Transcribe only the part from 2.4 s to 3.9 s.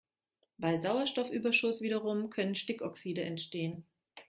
Stickoxide entstehen.